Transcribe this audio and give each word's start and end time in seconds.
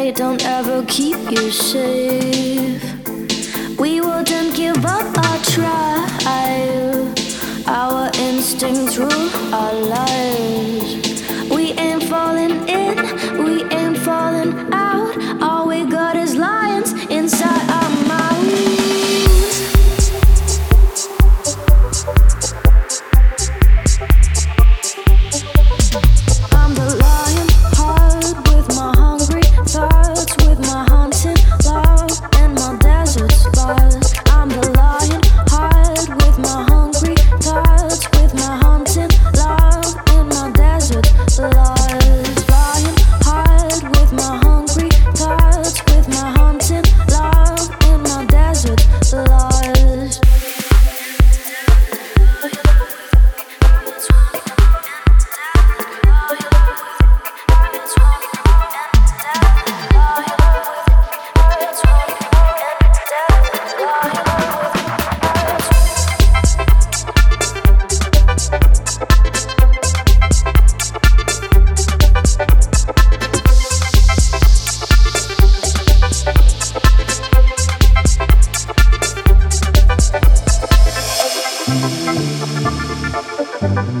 they 0.00 0.10
don't 0.12 0.42
ever 0.46 0.82
keep 0.86 1.18
you 1.30 1.50
safe. 1.50 2.82
We 3.78 4.00
won't 4.00 4.30
give 4.56 4.82
up. 4.86 4.99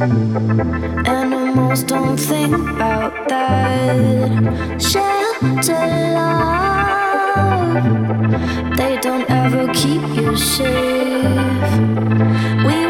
Animals 0.00 1.82
don't 1.82 2.16
think 2.16 2.54
about 2.54 3.28
that. 3.28 4.80
Shelter 4.80 5.86
love. 6.14 7.84
They 8.78 8.96
don't 9.02 9.28
ever 9.30 9.66
keep 9.74 10.00
you 10.16 10.34
safe. 10.38 11.70
We 12.64 12.89